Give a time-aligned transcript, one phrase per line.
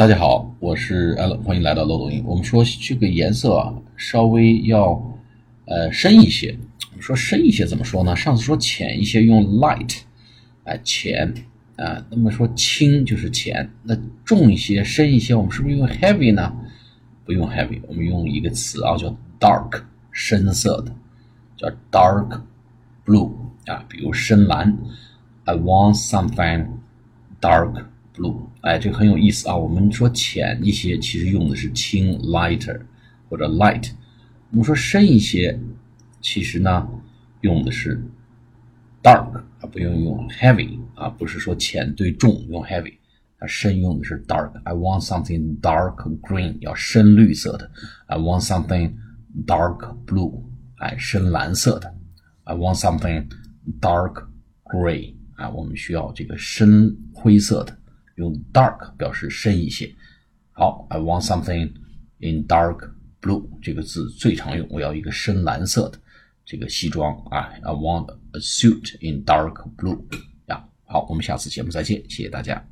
[0.00, 2.24] 大家好，我是 L，欢迎来到漏斗音。
[2.26, 4.98] 我们说这个颜色啊，稍微要
[5.66, 6.58] 呃深一些。
[6.98, 8.16] 说深一些怎么说呢？
[8.16, 9.98] 上次说浅一些用 light，
[10.64, 11.34] 哎浅
[11.76, 12.02] 啊。
[12.10, 13.94] 那么说轻就是浅，那
[14.24, 16.50] 重一些、深一些，我们是不是用 heavy 呢？
[17.26, 19.82] 不用 heavy，我们用一个词啊，叫 dark，
[20.12, 20.96] 深色的，
[21.58, 22.40] 叫 dark
[23.04, 23.30] blue
[23.66, 24.78] 啊，比如深蓝。
[25.44, 26.68] I want something
[27.38, 27.84] dark。
[28.20, 29.56] blue，哎，这个很有意思啊。
[29.56, 32.78] 我们说浅一些，其实用的是轻 lighter
[33.30, 33.90] 或者 light。
[34.50, 35.58] 我们说深一些，
[36.20, 36.86] 其实呢
[37.40, 37.98] 用的是
[39.02, 42.94] dark 啊，不用用 heavy 啊，不是说浅对重用 heavy，
[43.38, 44.52] 啊深用的是 dark。
[44.64, 47.70] I want something dark green，要深绿色的。
[48.06, 48.92] I want something
[49.46, 50.42] dark blue，
[50.76, 51.94] 哎，深蓝色的。
[52.44, 53.28] I want something
[53.80, 54.24] dark
[54.64, 57.79] gray，啊，我们需要这个深灰色的。
[58.20, 59.90] 用 dark 表示深一些。
[60.52, 61.72] 好，I want something
[62.18, 65.98] in dark blue 这个字最常用，我要一个深蓝色的
[66.44, 67.50] 这个西装啊。
[67.62, 70.04] I want a suit in dark blue
[70.46, 70.62] 呀。
[70.84, 72.62] 好，我们下次节目再见，谢谢大家。